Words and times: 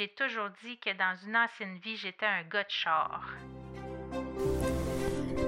J'ai 0.00 0.12
toujours 0.16 0.50
dit 0.64 0.78
que 0.78 0.90
dans 0.90 1.16
une 1.26 1.34
ancienne 1.34 1.76
vie, 1.82 1.96
j'étais 1.96 2.24
un 2.24 2.48
gars 2.48 2.62
de 2.62 2.70
char. 2.70 3.34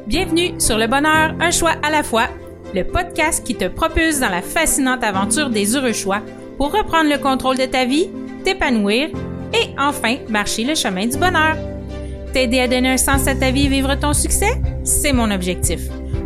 Bienvenue 0.09 0.61
sur 0.61 0.77
Le 0.77 0.89
Bonheur, 0.89 1.37
un 1.39 1.53
choix 1.53 1.75
à 1.85 1.89
la 1.89 2.03
fois, 2.03 2.27
le 2.75 2.83
podcast 2.83 3.47
qui 3.47 3.55
te 3.55 3.67
propulse 3.69 4.19
dans 4.19 4.29
la 4.29 4.43
fascinante 4.43 5.05
aventure 5.05 5.51
des 5.51 5.77
heureux 5.77 5.93
choix 5.93 6.21
pour 6.57 6.73
reprendre 6.73 7.09
le 7.09 7.19
contrôle 7.19 7.59
de 7.59 7.67
ta 7.67 7.85
vie, 7.85 8.11
t'épanouir 8.43 9.11
et 9.55 9.73
enfin 9.79 10.17
marcher 10.29 10.65
le 10.65 10.75
chemin 10.75 11.07
du 11.07 11.17
bonheur. 11.17 11.57
T'aider 12.33 12.59
à 12.59 12.67
donner 12.67 12.91
un 12.91 12.97
sens 12.97 13.29
à 13.29 13.37
ta 13.37 13.53
vie 13.53 13.67
et 13.67 13.69
vivre 13.69 13.95
ton 13.95 14.15
succès, 14.15 14.61
c'est 14.83 15.13
mon 15.13 15.31
objectif. 15.31 15.83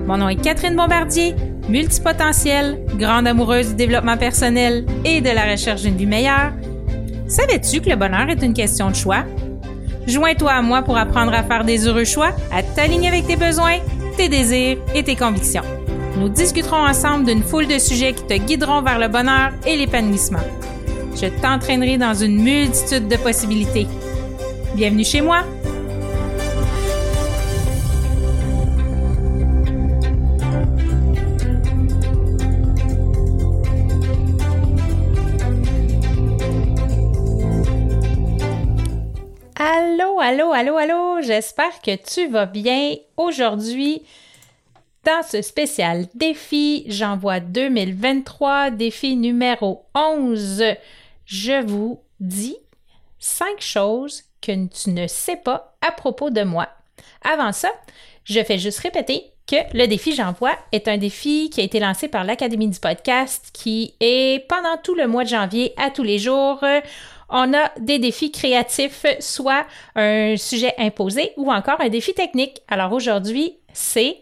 Mon 0.07 0.17
nom 0.17 0.31
est 0.31 0.41
Catherine 0.41 0.77
Bombardier, 0.77 1.35
multipotentielle, 1.69 2.87
grande 2.97 3.27
amoureuse 3.27 3.69
du 3.69 3.75
développement 3.75 4.17
personnel 4.17 4.87
et 5.05 5.21
de 5.21 5.29
la 5.29 5.45
recherche 5.45 5.83
d'une 5.83 5.99
vie 5.99 6.07
meilleure 6.07 6.53
Savais-tu 7.27 7.81
que 7.81 7.89
le 7.89 7.97
bonheur 7.97 8.29
est 8.29 8.43
une 8.43 8.53
question 8.53 8.91
de 8.91 8.95
choix? 8.95 9.25
Joins-toi 10.07 10.51
à 10.51 10.61
moi 10.61 10.83
pour 10.83 10.99
apprendre 10.99 11.33
à 11.33 11.43
faire 11.43 11.65
des 11.65 11.87
heureux 11.87 12.05
choix, 12.05 12.33
à 12.53 12.63
t'aligner 12.63 13.09
avec 13.09 13.27
tes 13.27 13.37
besoins, 13.37 13.79
tes 14.19 14.29
désirs 14.29 14.77
et 14.95 15.03
tes 15.03 15.17
convictions. 15.17 15.63
Nous 16.19 16.29
discuterons 16.29 16.87
ensemble 16.87 17.25
d'une 17.25 17.43
foule 17.43 17.67
de 17.67 17.79
sujets 17.79 18.13
qui 18.13 18.25
te 18.25 18.35
guideront 18.35 18.83
vers 18.83 18.99
le 18.99 19.09
bonheur 19.09 19.53
et 19.67 19.77
l'épanouissement. 19.77 20.45
Je 21.15 21.27
t'entraînerai 21.41 21.97
dans 21.97 22.15
une 22.15 22.43
multitude 22.43 23.09
de 23.09 23.17
possibilités. 23.17 23.87
Bienvenue 24.75 25.05
chez 25.05 25.23
moi! 25.23 25.45
Allô, 40.35 40.53
allô, 40.53 40.77
allô, 40.77 41.23
j'espère 41.23 41.81
que 41.81 41.95
tu 41.95 42.27
vas 42.27 42.47
bien. 42.47 42.97
Aujourd'hui, 43.17 44.03
dans 45.05 45.23
ce 45.23 45.43
spécial 45.43 46.07
défi, 46.13 46.85
j'envoie 46.89 47.39
2023, 47.39 48.71
défi 48.73 49.15
numéro 49.15 49.85
11, 49.95 50.65
je 51.25 51.63
vous 51.65 52.01
dis 52.19 52.57
5 53.21 53.61
choses 53.61 54.25
que 54.41 54.67
tu 54.67 54.91
ne 54.91 55.07
sais 55.07 55.37
pas 55.37 55.77
à 55.81 55.93
propos 55.93 56.31
de 56.31 56.43
moi. 56.43 56.69
Avant 57.23 57.53
ça, 57.53 57.71
je 58.25 58.43
fais 58.43 58.59
juste 58.59 58.81
répéter 58.81 59.31
que 59.47 59.57
le 59.73 59.87
défi 59.87 60.17
J'envoie 60.17 60.57
est 60.73 60.89
un 60.89 60.97
défi 60.97 61.49
qui 61.49 61.61
a 61.61 61.65
été 61.65 61.79
lancé 61.79 62.09
par 62.09 62.25
l'Académie 62.25 62.69
du 62.69 62.81
podcast 62.81 63.51
qui 63.53 63.95
est 64.01 64.49
pendant 64.49 64.79
tout 64.83 64.97
le 64.97 65.07
mois 65.07 65.23
de 65.23 65.29
janvier 65.29 65.75
à 65.77 65.91
tous 65.91 66.03
les 66.03 66.19
jours 66.19 66.65
on 67.35 67.53
a 67.53 67.73
des 67.81 67.99
défis 67.99 68.31
créatifs, 68.31 69.05
soit 69.19 69.67
un 69.97 70.37
sujet 70.37 70.73
imposé 70.79 71.33
ou 71.37 71.53
encore 71.53 71.81
un 71.81 71.89
défi 71.89 72.15
technique. 72.15 72.63
Alors 72.69 72.93
aujourd'hui, 72.93 73.59
c'est 73.73 74.19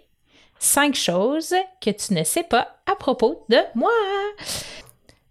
cinq 0.58 0.94
choses 0.94 1.55
que 1.83 1.90
tu 1.90 2.14
ne 2.14 2.24
sais 2.24 2.42
pas 2.42 2.78
à 2.90 2.96
propos 2.96 3.44
de 3.50 3.58
moi. 3.74 3.92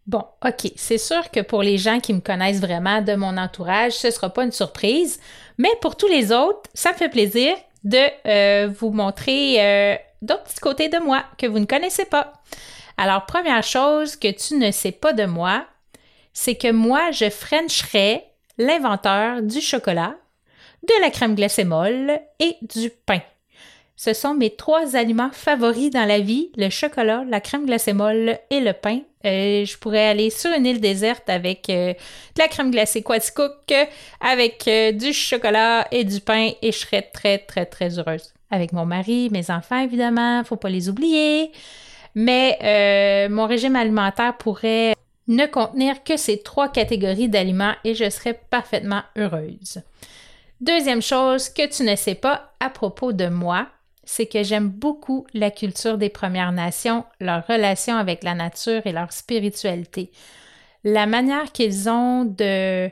Bon, 0.05 0.23
OK, 0.45 0.71
c'est 0.75 0.99
sûr 0.99 1.31
que 1.31 1.39
pour 1.39 1.63
les 1.63 1.79
gens 1.79 1.99
qui 1.99 2.13
me 2.13 2.19
connaissent 2.19 2.61
vraiment 2.61 3.01
de 3.01 3.15
mon 3.15 3.35
entourage, 3.37 3.93
ce 3.93 4.07
ne 4.07 4.11
sera 4.11 4.29
pas 4.29 4.43
une 4.43 4.51
surprise, 4.51 5.19
mais 5.57 5.71
pour 5.81 5.95
tous 5.95 6.07
les 6.07 6.31
autres, 6.31 6.69
ça 6.75 6.91
me 6.91 6.97
fait 6.97 7.09
plaisir 7.09 7.55
de 7.83 7.99
euh, 8.27 8.69
vous 8.79 8.91
montrer 8.91 9.55
euh, 9.59 9.95
d'autres 10.21 10.43
petits 10.43 10.59
côtés 10.59 10.89
de 10.89 10.99
moi 10.99 11.23
que 11.37 11.47
vous 11.47 11.59
ne 11.59 11.65
connaissez 11.65 12.05
pas. 12.05 12.33
Alors, 12.97 13.25
première 13.25 13.63
chose 13.63 14.15
que 14.15 14.31
tu 14.31 14.57
ne 14.57 14.69
sais 14.69 14.91
pas 14.91 15.13
de 15.13 15.25
moi, 15.25 15.65
c'est 16.33 16.55
que 16.55 16.71
moi, 16.71 17.11
je 17.11 17.29
frencherais 17.29 18.25
l'inventeur 18.57 19.41
du 19.41 19.61
chocolat, 19.61 20.15
de 20.83 21.01
la 21.01 21.09
crème 21.09 21.35
glacée 21.35 21.63
molle 21.63 22.19
et 22.39 22.57
du 22.61 22.89
pain. 23.05 23.21
Ce 23.95 24.13
sont 24.13 24.33
mes 24.33 24.49
trois 24.49 24.95
aliments 24.95 25.29
favoris 25.31 25.91
dans 25.91 26.05
la 26.05 26.19
vie, 26.19 26.49
le 26.57 26.71
chocolat, 26.71 27.23
la 27.27 27.39
crème 27.39 27.67
glacée 27.67 27.93
molle 27.93 28.39
et 28.49 28.59
le 28.59 28.73
pain. 28.73 29.01
Euh, 29.25 29.63
je 29.63 29.77
pourrais 29.77 30.07
aller 30.07 30.31
sur 30.31 30.51
une 30.51 30.65
île 30.65 30.81
déserte 30.81 31.29
avec 31.29 31.69
euh, 31.69 31.93
de 31.93 32.39
la 32.39 32.47
crème 32.47 32.71
glacée 32.71 33.03
Quaticook, 33.03 33.71
avec 34.19 34.67
euh, 34.67 34.91
du 34.91 35.13
chocolat 35.13 35.87
et 35.91 36.03
du 36.03 36.19
pain 36.19 36.49
et 36.63 36.71
je 36.71 36.77
serais 36.79 37.03
très, 37.13 37.37
très, 37.37 37.67
très 37.67 37.99
heureuse. 37.99 38.33
Avec 38.49 38.73
mon 38.73 38.87
mari, 38.87 39.29
mes 39.31 39.51
enfants, 39.51 39.79
évidemment, 39.79 40.43
faut 40.43 40.55
pas 40.55 40.69
les 40.69 40.89
oublier. 40.89 41.51
Mais 42.15 43.27
mon 43.29 43.45
régime 43.45 43.75
alimentaire 43.75 44.35
pourrait 44.35 44.95
ne 45.31 45.45
contenir 45.45 46.03
que 46.03 46.17
ces 46.17 46.41
trois 46.41 46.69
catégories 46.69 47.29
d'aliments 47.29 47.73
et 47.83 47.95
je 47.95 48.09
serai 48.09 48.33
parfaitement 48.33 49.01
heureuse. 49.17 49.81
Deuxième 50.59 51.01
chose 51.01 51.49
que 51.49 51.67
tu 51.67 51.83
ne 51.83 51.95
sais 51.95 52.15
pas 52.15 52.51
à 52.59 52.69
propos 52.69 53.13
de 53.13 53.27
moi, 53.27 53.67
c'est 54.03 54.25
que 54.25 54.43
j'aime 54.43 54.67
beaucoup 54.67 55.25
la 55.33 55.49
culture 55.49 55.97
des 55.97 56.09
Premières 56.09 56.51
Nations, 56.51 57.05
leur 57.19 57.47
relation 57.47 57.95
avec 57.95 58.23
la 58.23 58.35
nature 58.35 58.81
et 58.85 58.91
leur 58.91 59.13
spiritualité. 59.13 60.11
La 60.83 61.05
manière 61.05 61.51
qu'ils 61.51 61.89
ont 61.89 62.25
de 62.25 62.89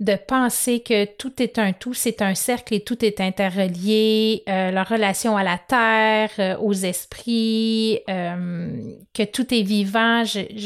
de 0.00 0.14
penser 0.16 0.80
que 0.80 1.04
tout 1.04 1.42
est 1.42 1.58
un 1.58 1.74
tout, 1.74 1.92
c'est 1.92 2.22
un 2.22 2.34
cercle 2.34 2.72
et 2.72 2.80
tout 2.80 3.04
est 3.04 3.20
interrelié, 3.20 4.42
euh, 4.48 4.70
leur 4.70 4.88
relation 4.88 5.36
à 5.36 5.44
la 5.44 5.58
terre, 5.58 6.30
euh, 6.38 6.56
aux 6.58 6.72
esprits, 6.72 8.00
euh, 8.08 8.94
que 9.12 9.24
tout 9.24 9.52
est 9.54 9.62
vivant. 9.62 10.22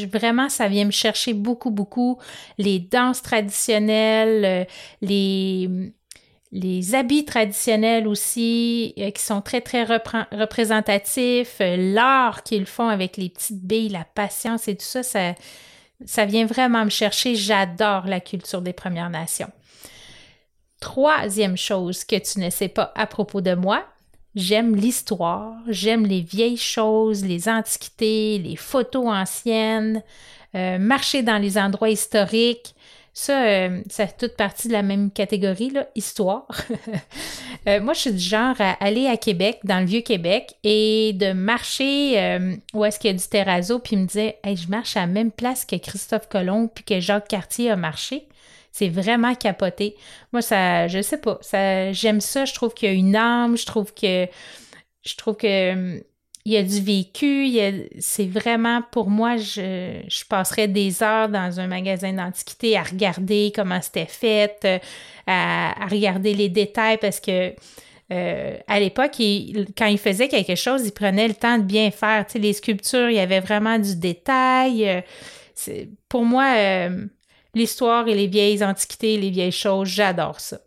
Vraiment, 0.09 0.47
ça 0.47 0.69
vient 0.69 0.85
me 0.85 0.91
chercher 0.91 1.33
beaucoup, 1.33 1.69
beaucoup. 1.69 2.17
Les 2.57 2.79
danses 2.79 3.21
traditionnelles, 3.21 4.67
les, 5.01 5.69
les 6.53 6.95
habits 6.95 7.25
traditionnels 7.25 8.07
aussi, 8.07 8.93
qui 8.95 9.21
sont 9.21 9.41
très, 9.41 9.59
très 9.59 9.83
représentatifs, 9.83 11.57
l'art 11.59 12.43
qu'ils 12.43 12.65
font 12.65 12.87
avec 12.87 13.17
les 13.17 13.27
petites 13.27 13.65
billes, 13.65 13.89
la 13.89 14.05
patience 14.05 14.69
et 14.69 14.77
tout 14.77 14.85
ça, 14.85 15.03
ça 15.03 15.33
ça 16.03 16.25
vient 16.25 16.45
vraiment 16.45 16.83
me 16.83 16.89
chercher. 16.89 17.35
J'adore 17.35 18.07
la 18.07 18.19
culture 18.19 18.61
des 18.61 18.73
Premières 18.73 19.09
Nations. 19.09 19.51
Troisième 20.81 21.57
chose 21.57 22.03
que 22.03 22.17
tu 22.17 22.39
ne 22.39 22.49
sais 22.49 22.67
pas 22.67 22.91
à 22.95 23.07
propos 23.07 23.41
de 23.41 23.55
moi, 23.55 23.85
j'aime 24.35 24.75
l'histoire, 24.75 25.55
j'aime 25.67 26.05
les 26.05 26.21
vieilles 26.21 26.57
choses, 26.57 27.23
les 27.23 27.47
antiquités, 27.47 28.37
les 28.39 28.55
photos 28.55 29.07
anciennes, 29.07 30.03
euh, 30.53 30.77
marcher 30.77 31.23
dans 31.23 31.37
les 31.37 31.57
endroits 31.57 31.89
historiques. 31.89 32.75
Ça, 33.17 33.45
euh, 33.45 33.81
ça 33.89 34.07
fait 34.07 34.17
toute 34.27 34.35
partie 34.35 34.67
de 34.67 34.73
la 34.73 34.83
même 34.83 35.09
catégorie, 35.09 35.71
là, 35.71 35.87
histoire. 35.95 36.47
Euh, 37.67 37.81
moi, 37.81 37.93
je 37.95 38.01
suis 38.01 38.13
du 38.13 38.19
genre 38.19 38.55
à 38.59 38.73
aller 38.73 39.07
à 39.07 39.17
Québec, 39.17 39.57
dans 39.63 39.79
le 39.79 39.87
Vieux-Québec, 39.87 40.53
et 40.63 41.13
de 41.13 41.33
marcher 41.33 42.21
euh, 42.21 42.55
où 42.75 42.85
est-ce 42.85 42.99
qu'il 42.99 43.09
y 43.09 43.13
a 43.13 43.17
du 43.17 43.27
terrazzo, 43.27 43.79
puis 43.79 43.95
me 43.95 44.05
dire 44.05 44.33
hey, 44.43 44.55
je 44.55 44.69
marche 44.69 44.95
à 44.97 44.99
la 44.99 45.07
même 45.07 45.31
place 45.31 45.65
que 45.65 45.75
Christophe 45.75 46.29
Colomb, 46.29 46.67
puis 46.67 46.83
que 46.83 46.99
Jacques 46.99 47.27
Cartier 47.27 47.71
a 47.71 47.75
marché. 47.75 48.27
C'est 48.71 48.89
vraiment 48.89 49.33
capoté. 49.33 49.95
Moi, 50.31 50.43
ça, 50.43 50.87
je 50.87 51.01
sais 51.01 51.17
pas, 51.17 51.39
ça, 51.41 51.91
j'aime 51.91 52.21
ça. 52.21 52.45
Je 52.45 52.53
trouve 52.53 52.75
qu'il 52.75 52.87
y 52.87 52.91
a 52.91 52.93
une 52.93 53.15
âme, 53.15 53.57
je 53.57 53.65
trouve 53.65 53.91
que, 53.95 54.27
je 55.03 55.15
trouve 55.15 55.37
que 55.37 56.03
il 56.45 56.51
y 56.51 56.57
a 56.57 56.63
du 56.63 56.79
vécu, 56.79 57.57
c'est 57.97 58.27
vraiment 58.27 58.83
pour 58.91 59.09
moi, 59.09 59.35
je, 59.35 59.99
je 60.07 60.25
passerais 60.25 60.67
des 60.67 61.01
heures 61.01 61.27
dans 61.27 61.59
un 61.59 61.65
magasin 61.65 62.13
d'antiquité 62.13 62.77
à 62.77 62.83
regarder 62.83 63.51
comment 63.55 63.81
c'était 63.81 64.05
fait, 64.05 64.59
euh, 64.63 64.77
à, 65.25 65.87
regarder 65.89 66.35
les 66.35 66.49
détails 66.49 66.99
parce 66.99 67.19
que 67.19 67.55
euh, 68.13 68.57
à 68.67 68.79
l'époque, 68.79 69.19
quand 69.75 69.87
il 69.87 69.97
faisait 69.97 70.27
quelque 70.27 70.53
chose, 70.53 70.85
il 70.85 70.91
prenait 70.91 71.27
le 71.27 71.33
temps 71.33 71.57
de 71.57 71.63
bien 71.63 71.89
faire. 71.89 72.27
Tu 72.27 72.33
sais, 72.33 72.39
les 72.39 72.53
sculptures, 72.53 73.09
il 73.09 73.15
y 73.15 73.19
avait 73.19 73.39
vraiment 73.39 73.79
du 73.79 73.95
détail. 73.95 74.87
Euh, 74.87 75.85
pour 76.07 76.25
moi, 76.25 76.89
l'histoire 77.55 78.07
et 78.07 78.13
les 78.13 78.27
vieilles 78.27 78.63
antiquités, 78.63 79.17
les 79.17 79.31
vieilles 79.31 79.51
choses, 79.51 79.87
j'adore 79.87 80.39
ça. 80.39 80.59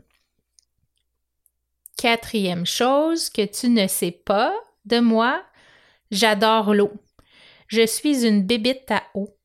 Quatrième 1.96 2.66
chose 2.66 3.30
que 3.30 3.44
tu 3.44 3.68
ne 3.68 3.86
sais 3.86 4.10
pas 4.10 4.52
de 4.86 4.98
moi, 4.98 5.40
J'adore 6.10 6.74
l'eau. 6.74 6.92
Je 7.68 7.86
suis 7.86 8.26
une 8.26 8.42
bébite 8.42 8.90
à 8.90 9.02
eau. 9.14 9.38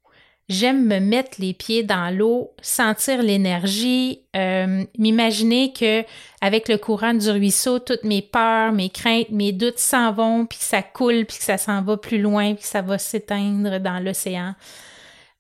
J'aime 0.50 0.86
me 0.86 1.00
mettre 1.00 1.40
les 1.40 1.54
pieds 1.54 1.84
dans 1.84 2.14
l'eau, 2.16 2.54
sentir 2.62 3.24
l'énergie, 3.24 4.20
euh, 4.36 4.84
m'imaginer 4.98 5.72
que 5.72 6.04
avec 6.42 6.68
le 6.68 6.78
courant 6.78 7.14
du 7.14 7.30
ruisseau, 7.30 7.80
toutes 7.80 8.04
mes 8.04 8.22
peurs, 8.22 8.74
mes 8.74 8.90
craintes, 8.90 9.30
mes 9.30 9.54
doutes 9.54 9.80
s'en 9.80 10.12
vont, 10.12 10.46
puis 10.46 10.60
que 10.60 10.66
ça 10.66 10.82
coule, 10.82 11.26
puis 11.26 11.38
que 11.38 11.44
ça 11.44 11.58
s'en 11.58 11.82
va 11.82 11.96
plus 11.96 12.22
loin, 12.22 12.56
puis 12.56 12.64
que 12.64 12.70
ça 12.70 12.82
va 12.82 12.98
s'éteindre 12.98 13.80
dans 13.80 14.04
l'océan. 14.04 14.54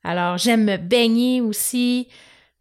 Alors 0.06 0.38
j'aime 0.38 0.64
me 0.64 0.78
baigner 0.78 1.42
aussi. 1.42 2.08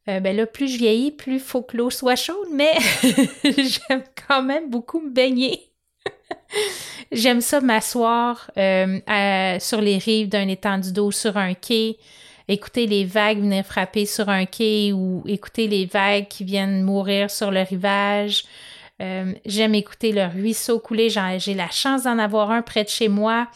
Euh, 0.08 0.18
ben 0.18 0.36
là, 0.36 0.46
plus 0.46 0.66
je 0.66 0.78
vieillis, 0.78 1.12
plus 1.12 1.34
il 1.34 1.40
faut 1.40 1.62
que 1.62 1.76
l'eau 1.76 1.90
soit 1.90 2.16
chaude, 2.16 2.48
mais 2.52 2.74
j'aime 3.44 4.02
quand 4.28 4.42
même 4.42 4.68
beaucoup 4.68 5.00
me 5.00 5.10
baigner. 5.10 5.71
J'aime 7.12 7.40
ça 7.40 7.60
m'asseoir 7.60 8.50
euh, 8.56 9.58
sur 9.60 9.80
les 9.80 9.98
rives 9.98 10.28
d'un 10.28 10.48
étendue 10.48 10.92
d'eau 10.92 11.10
sur 11.10 11.36
un 11.36 11.54
quai, 11.54 11.98
écouter 12.48 12.86
les 12.86 13.04
vagues 13.04 13.40
venir 13.40 13.64
frapper 13.64 14.06
sur 14.06 14.28
un 14.28 14.46
quai 14.46 14.92
ou 14.92 15.22
écouter 15.26 15.68
les 15.68 15.86
vagues 15.86 16.28
qui 16.28 16.44
viennent 16.44 16.82
mourir 16.82 17.30
sur 17.30 17.50
le 17.50 17.60
rivage. 17.60 18.44
Euh, 19.00 19.32
j'aime 19.46 19.74
écouter 19.74 20.12
le 20.12 20.26
ruisseau 20.26 20.78
couler. 20.78 21.08
J'ai 21.10 21.54
la 21.54 21.70
chance 21.70 22.04
d'en 22.04 22.18
avoir 22.18 22.50
un 22.50 22.62
près 22.62 22.84
de 22.84 22.88
chez 22.88 23.08
moi. 23.08 23.48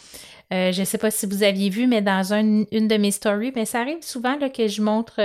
Euh, 0.52 0.70
je 0.70 0.80
ne 0.80 0.84
sais 0.84 0.98
pas 0.98 1.10
si 1.10 1.26
vous 1.26 1.42
aviez 1.42 1.70
vu, 1.70 1.86
mais 1.86 2.02
dans 2.02 2.32
une 2.32 2.66
de 2.70 2.96
mes 2.96 3.10
stories, 3.10 3.52
mais 3.56 3.64
ça 3.64 3.80
arrive 3.80 4.02
souvent 4.02 4.38
que 4.38 4.68
je 4.68 4.80
montre 4.80 5.20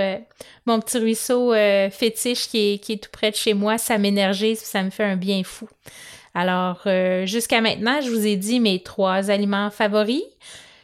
mon 0.66 0.80
petit 0.80 0.98
ruisseau 0.98 1.54
fétiche 1.92 2.48
qui 2.48 2.80
qui 2.80 2.94
est, 2.94 3.04
tout 3.04 3.10
près 3.12 3.32
de 3.32 3.36
chez 3.36 3.54
moi. 3.54 3.78
Ça 3.78 3.98
m'énergise, 3.98 4.60
ça 4.60 4.82
me 4.84 4.90
fait 4.90 5.04
un 5.04 5.18
bien 5.18 5.44
fou. 5.44 5.68
Alors, 6.34 6.82
jusqu'à 7.26 7.62
maintenant, 7.62 8.00
je 8.02 8.10
vous 8.10 8.26
ai 8.26 8.38
dit 8.38 8.60
mes 8.60 8.82
trois 8.82 9.30
aliments 9.30 9.70
favoris 9.70 10.24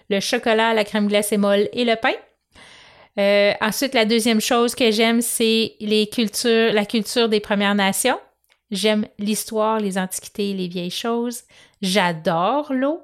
le 0.09 0.19
chocolat, 0.19 0.73
la 0.73 0.83
crème 0.83 1.07
glacée 1.07 1.37
molle 1.37 1.69
et 1.73 1.85
le 1.85 1.95
pain. 1.95 2.13
Euh, 3.19 3.53
ensuite, 3.61 3.93
la 3.93 4.05
deuxième 4.05 4.41
chose 4.41 4.75
que 4.75 4.91
j'aime, 4.91 5.21
c'est 5.21 5.75
les 5.79 6.07
cultures, 6.07 6.71
la 6.71 6.85
culture 6.85 7.29
des 7.29 7.39
Premières 7.39 7.75
Nations. 7.75 8.19
J'aime 8.69 9.07
l'histoire, 9.17 9.79
les 9.79 9.97
antiquités, 9.97 10.53
les 10.53 10.67
vieilles 10.67 10.91
choses. 10.91 11.43
J'adore 11.81 12.73
l'eau. 12.73 13.01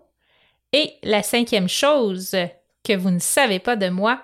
Et 0.71 0.93
la 1.03 1.23
cinquième 1.23 1.69
chose 1.69 2.35
que 2.83 2.93
vous 2.95 3.11
ne 3.11 3.19
savez 3.19 3.59
pas 3.59 3.75
de 3.75 3.89
moi, 3.89 4.21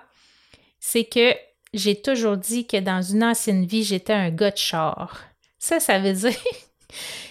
c'est 0.80 1.04
que 1.04 1.34
j'ai 1.72 2.00
toujours 2.00 2.36
dit 2.36 2.66
que 2.66 2.78
dans 2.78 3.02
une 3.02 3.22
ancienne 3.22 3.64
vie, 3.64 3.84
j'étais 3.84 4.12
un 4.12 4.30
gars 4.30 4.54
char. 4.54 5.20
Ça, 5.58 5.80
ça 5.80 5.98
veut 5.98 6.12
dire 6.30 6.34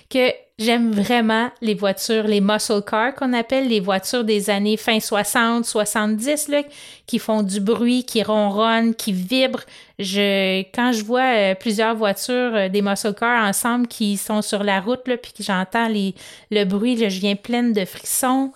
que 0.10 0.32
j'aime 0.60 0.92
vraiment 0.92 1.50
les 1.62 1.74
voitures, 1.74 2.26
les 2.28 2.42
muscle 2.42 2.84
cars 2.86 3.16
qu'on 3.16 3.34
appelle 3.34 3.68
les 3.68 3.80
voitures 3.80 4.24
des 4.24 4.50
années 4.50 4.78
fin 4.78 5.00
60, 5.00 5.66
70, 5.66 6.50
là, 6.50 6.62
qui 7.08 7.18
font 7.18 7.42
du 7.42 7.60
bruit, 7.60 8.04
qui 8.04 8.22
ronronnent, 8.22 8.94
qui 8.94 9.14
vibrent. 9.14 9.64
Je, 9.98 10.62
quand 10.74 10.92
je 10.92 11.04
vois 11.04 11.34
euh, 11.36 11.56
plusieurs 11.56 11.96
voitures, 11.96 12.56
euh, 12.56 12.70
des 12.70 12.82
muscle 12.82 13.14
cars 13.14 13.48
ensemble 13.48 13.88
qui 13.88 14.18
sont 14.18 14.42
sur 14.42 14.64
la 14.64 14.82
route, 14.82 15.08
là, 15.08 15.18
puis 15.18 15.32
que 15.32 15.44
j'entends 15.44 15.88
les, 15.88 16.14
le 16.52 16.66
bruit, 16.66 16.98
je 16.98 17.20
viens 17.20 17.36
pleine 17.36 17.74
de 17.74 17.86
frissons. 17.86 18.52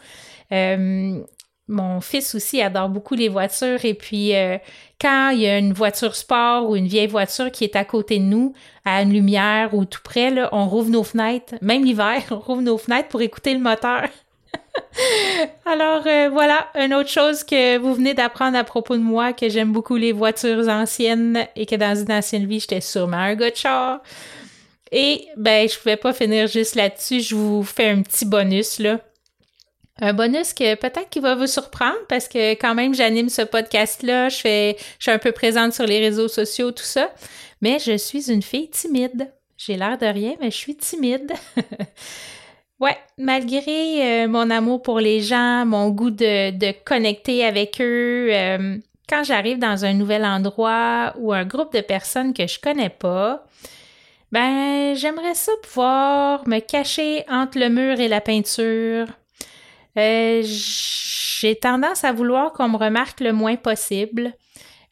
Euh, 0.52 1.20
mon 1.68 2.02
fils 2.02 2.36
aussi 2.36 2.62
adore 2.62 2.90
beaucoup 2.90 3.16
les 3.16 3.30
voitures 3.30 3.86
et 3.86 3.94
puis 3.94 4.36
euh, 4.36 4.58
quand 5.00 5.30
il 5.30 5.40
y 5.40 5.48
a 5.48 5.58
une 5.58 5.74
voiture 5.74 6.16
sport 6.16 6.70
ou 6.70 6.76
une 6.76 6.88
vieille 6.88 7.08
voiture 7.08 7.52
qui 7.52 7.64
est 7.64 7.76
à 7.76 7.86
côté 7.86 8.20
de 8.20 8.24
nous, 8.24 8.54
à 8.84 9.02
une 9.02 9.14
lumière 9.14 9.74
ou 9.74 9.86
tout 9.86 10.02
près, 10.04 10.30
là, 10.30 10.50
on 10.52 10.68
rouvre 10.68 10.90
nos 10.90 11.04
fenêtres, 11.04 11.56
même 11.62 11.86
l'hiver, 11.86 12.22
on 12.32 12.40
rouvre 12.40 12.62
nos 12.62 12.78
fenêtres 12.78 13.08
pour 13.08 13.22
écouter 13.22 13.54
le 13.54 13.60
moteur. 13.60 14.04
Alors 15.66 16.04
euh, 16.06 16.30
voilà, 16.30 16.68
une 16.76 16.94
autre 16.94 17.10
chose 17.10 17.44
que 17.44 17.78
vous 17.78 17.94
venez 17.94 18.14
d'apprendre 18.14 18.58
à 18.58 18.64
propos 18.64 18.98
de 18.98 19.02
moi, 19.02 19.32
que 19.32 19.48
j'aime 19.48 19.72
beaucoup 19.72 19.96
les 19.96 20.12
voitures 20.12 20.68
anciennes 20.68 21.48
et 21.56 21.66
que 21.66 21.76
dans 21.76 21.96
une 21.96 22.12
ancienne 22.12 22.46
vie, 22.46 22.60
j'étais 22.60 22.82
sûrement 22.82 23.18
un 23.18 23.36
gars. 23.36 24.02
Et 24.92 25.28
ben, 25.38 25.68
je 25.68 25.78
pouvais 25.80 25.98
pas 25.98 26.14
finir 26.14 26.48
juste 26.48 26.76
là-dessus, 26.76 27.22
je 27.22 27.36
vous 27.36 27.64
fais 27.64 27.90
un 27.90 28.02
petit 28.02 28.26
bonus 28.26 28.80
là. 28.80 29.00
Un 30.04 30.12
bonus 30.12 30.52
que 30.52 30.76
peut-être 30.76 31.10
qui 31.10 31.22
va 31.22 31.34
vous 31.34 31.48
surprendre 31.48 31.96
parce 32.10 32.28
que 32.28 32.56
quand 32.56 32.76
même 32.76 32.94
j'anime 32.94 33.30
ce 33.30 33.42
podcast-là, 33.42 34.28
je 34.28 34.36
suis 34.36 35.12
un 35.12 35.18
peu 35.18 35.32
présente 35.32 35.72
sur 35.72 35.86
les 35.86 36.00
réseaux 36.00 36.28
sociaux, 36.28 36.72
tout 36.72 36.84
ça, 36.84 37.10
mais 37.62 37.80
je 37.80 37.96
suis 37.96 38.30
une 38.30 38.42
fille 38.42 38.70
timide. 38.70 39.32
J'ai 39.56 39.78
l'air 39.78 39.98
de 39.98 40.06
rien, 40.06 40.34
mais 40.42 40.52
je 40.52 40.58
suis 40.58 40.76
timide. 40.76 41.32
ouais, 42.82 42.98
malgré 43.18 44.26
euh, 44.26 44.28
mon 44.28 44.50
amour 44.50 44.82
pour 44.82 45.00
les 45.00 45.22
gens, 45.22 45.66
mon 45.66 45.90
goût 45.90 46.12
de, 46.12 46.52
de 46.52 46.74
connecter 46.84 47.46
avec 47.46 47.80
eux, 47.80 48.28
euh, 48.30 48.76
quand 49.08 49.24
j'arrive 49.24 49.58
dans 49.58 49.86
un 49.86 49.94
nouvel 49.94 50.26
endroit 50.26 51.14
ou 51.18 51.32
un 51.32 51.46
groupe 51.46 51.74
de 51.74 51.80
personnes 51.80 52.34
que 52.34 52.46
je 52.46 52.60
connais 52.60 52.90
pas, 52.90 53.48
ben 54.34 54.96
j'aimerais 54.96 55.36
ça 55.36 55.54
pouvoir 55.64 56.46
me 56.46 56.60
cacher 56.60 57.24
entre 57.30 57.58
le 57.58 57.70
mur 57.70 58.02
et 58.02 58.10
la 58.10 58.20
peinture 58.20 59.08
euh, 59.98 60.42
j'ai 60.44 61.56
tendance 61.56 62.04
à 62.04 62.12
vouloir 62.12 62.52
qu'on 62.54 62.70
me 62.70 62.78
remarque 62.78 63.20
le 63.20 63.34
moins 63.34 63.56
possible. 63.56 64.34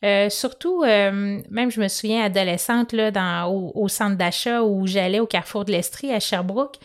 Euh, 0.04 0.30
surtout, 0.30 0.84
euh, 0.84 1.40
même 1.50 1.70
je 1.70 1.80
me 1.80 1.88
souviens 1.88 2.24
adolescente 2.24 2.92
là, 2.92 3.12
dans, 3.12 3.48
au, 3.76 3.88
centre 3.88 4.18
d'achat 4.18 4.64
où 4.64 4.88
j'allais 4.88 5.20
au 5.20 5.28
carrefour 5.28 5.64
de 5.64 5.72
l'Estrie 5.72 6.12
à 6.12 6.20
Sherbrooke. 6.20 6.78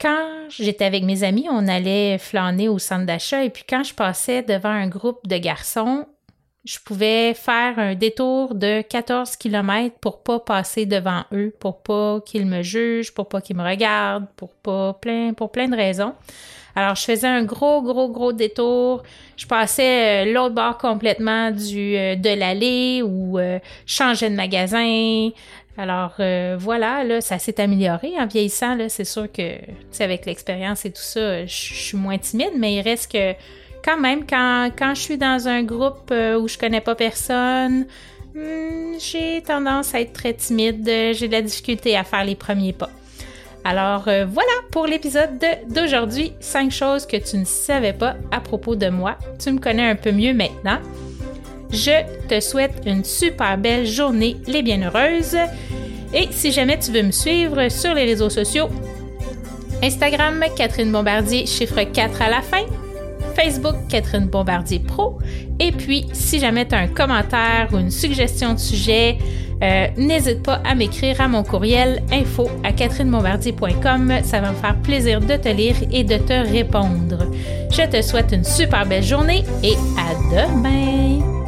Quand 0.00 0.48
j'étais 0.48 0.86
avec 0.86 1.04
mes 1.04 1.24
amis, 1.24 1.46
on 1.50 1.68
allait 1.68 2.16
flâner 2.16 2.68
au 2.68 2.78
centre 2.78 3.04
d'achat 3.04 3.44
et 3.44 3.50
puis 3.50 3.64
quand 3.68 3.82
je 3.82 3.92
passais 3.92 4.42
devant 4.42 4.70
un 4.70 4.88
groupe 4.88 5.26
de 5.28 5.36
garçons, 5.36 6.06
je 6.64 6.78
pouvais 6.84 7.32
faire 7.34 7.78
un 7.78 7.94
détour 7.94 8.54
de 8.54 8.82
14 8.82 9.36
km 9.36 9.96
pour 10.00 10.22
pas 10.22 10.40
passer 10.40 10.84
devant 10.84 11.24
eux, 11.32 11.54
pour 11.58 11.82
pas 11.82 12.20
qu'ils 12.24 12.46
me 12.46 12.62
jugent, 12.62 13.12
pour 13.14 13.28
pas 13.28 13.40
qu'ils 13.40 13.56
me 13.56 13.64
regardent, 13.64 14.26
pour 14.36 14.50
pas 14.50 14.92
plein, 14.94 15.32
pour 15.32 15.50
plein 15.52 15.68
de 15.68 15.76
raisons. 15.76 16.14
Alors, 16.76 16.94
je 16.94 17.02
faisais 17.02 17.26
un 17.26 17.44
gros, 17.44 17.82
gros, 17.82 18.08
gros 18.08 18.32
détour. 18.32 19.02
Je 19.36 19.46
passais 19.46 20.26
euh, 20.26 20.32
l'autre 20.32 20.54
bord 20.54 20.78
complètement 20.78 21.50
du, 21.50 21.96
euh, 21.96 22.14
de 22.14 22.30
l'allée 22.30 23.02
ou 23.02 23.38
euh, 23.38 23.58
changeais 23.86 24.30
de 24.30 24.36
magasin. 24.36 25.30
Alors 25.78 26.16
voilà, 26.58 27.04
là, 27.04 27.22
ça 27.22 27.38
s'est 27.38 27.58
amélioré 27.58 28.12
en 28.18 28.26
vieillissant. 28.26 28.74
Là, 28.74 28.90
c'est 28.90 29.06
sûr 29.06 29.32
que, 29.32 29.54
avec 29.98 30.26
l'expérience 30.26 30.84
et 30.84 30.92
tout 30.92 31.00
ça, 31.00 31.46
je 31.46 31.54
suis 31.54 31.96
moins 31.96 32.18
timide, 32.18 32.52
mais 32.58 32.74
il 32.74 32.82
reste 32.82 33.10
que 33.10 33.32
quand 33.84 33.98
même, 33.98 34.26
quand, 34.26 34.70
quand 34.78 34.94
je 34.94 35.00
suis 35.00 35.18
dans 35.18 35.48
un 35.48 35.62
groupe 35.62 36.10
où 36.12 36.48
je 36.48 36.58
connais 36.58 36.80
pas 36.80 36.94
personne, 36.94 37.86
hmm, 38.34 38.94
j'ai 38.98 39.42
tendance 39.42 39.94
à 39.94 40.00
être 40.00 40.12
très 40.12 40.34
timide. 40.34 40.84
J'ai 40.84 41.28
de 41.28 41.32
la 41.32 41.42
difficulté 41.42 41.96
à 41.96 42.04
faire 42.04 42.24
les 42.24 42.36
premiers 42.36 42.72
pas. 42.72 42.90
Alors 43.64 44.04
euh, 44.08 44.26
voilà 44.26 44.52
pour 44.70 44.86
l'épisode 44.86 45.38
d'aujourd'hui. 45.68 46.32
5 46.40 46.70
choses 46.70 47.06
que 47.06 47.16
tu 47.16 47.36
ne 47.36 47.44
savais 47.44 47.92
pas 47.92 48.16
à 48.30 48.40
propos 48.40 48.74
de 48.74 48.88
moi. 48.88 49.16
Tu 49.42 49.50
me 49.52 49.58
connais 49.58 49.88
un 49.88 49.96
peu 49.96 50.12
mieux 50.12 50.32
maintenant. 50.32 50.78
Je 51.70 52.02
te 52.28 52.40
souhaite 52.40 52.82
une 52.86 53.04
super 53.04 53.56
belle 53.58 53.86
journée, 53.86 54.36
les 54.46 54.62
bienheureuses. 54.62 55.36
Et 56.12 56.28
si 56.32 56.50
jamais 56.50 56.78
tu 56.78 56.90
veux 56.90 57.02
me 57.02 57.12
suivre 57.12 57.68
sur 57.68 57.94
les 57.94 58.04
réseaux 58.04 58.30
sociaux, 58.30 58.68
Instagram, 59.82 60.44
Catherine 60.56 60.90
Bombardier, 60.90 61.46
chiffre 61.46 61.82
4 61.82 62.22
à 62.22 62.30
la 62.30 62.42
fin. 62.42 62.64
Facebook, 63.42 63.76
Catherine 63.88 64.26
Bombardier 64.26 64.80
Pro. 64.80 65.18
Et 65.58 65.72
puis, 65.72 66.06
si 66.12 66.38
jamais 66.38 66.66
tu 66.66 66.74
as 66.74 66.78
un 66.78 66.88
commentaire 66.88 67.68
ou 67.72 67.78
une 67.78 67.90
suggestion 67.90 68.52
de 68.52 68.58
sujet, 68.58 69.16
euh, 69.62 69.86
n'hésite 69.96 70.42
pas 70.42 70.60
à 70.64 70.74
m'écrire 70.74 71.20
à 71.22 71.28
mon 71.28 71.42
courriel 71.42 72.02
info 72.12 72.50
à 72.64 72.72
catherinemonbardier.com. 72.72 74.12
Ça 74.24 74.40
va 74.40 74.50
me 74.50 74.56
faire 74.56 74.76
plaisir 74.82 75.20
de 75.20 75.36
te 75.36 75.48
lire 75.48 75.76
et 75.90 76.04
de 76.04 76.18
te 76.18 76.50
répondre. 76.50 77.30
Je 77.70 77.88
te 77.88 78.02
souhaite 78.02 78.32
une 78.32 78.44
super 78.44 78.84
belle 78.84 79.04
journée 79.04 79.44
et 79.62 79.74
à 79.96 80.46
demain! 80.46 81.39